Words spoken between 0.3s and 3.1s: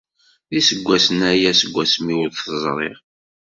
D iseggasen aya seg wasmi ur t-ẓriɣ.